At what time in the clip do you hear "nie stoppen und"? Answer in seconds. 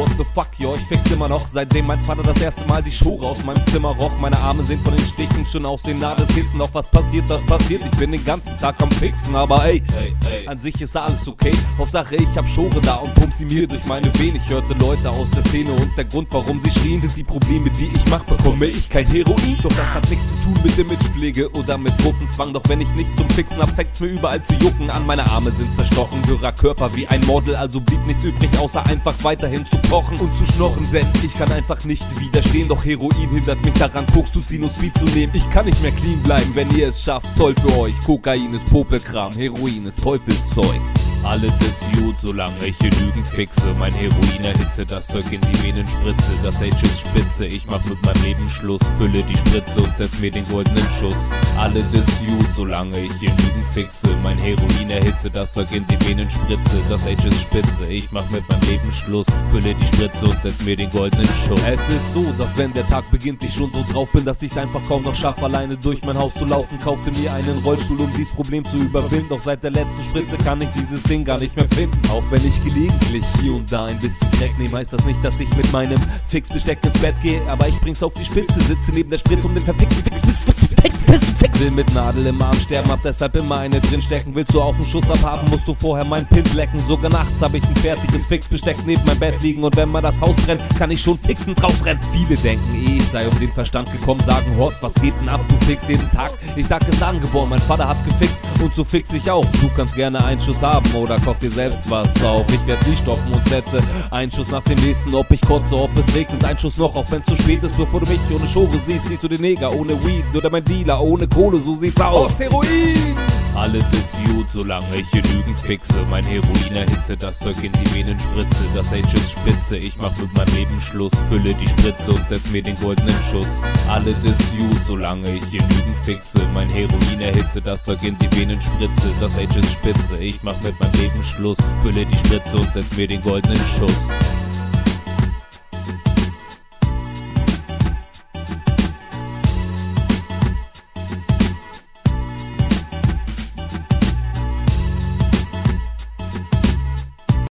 102.88-103.46